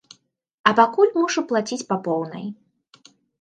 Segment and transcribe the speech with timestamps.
[0.71, 2.45] А пакуль мушу плаціць па поўнай.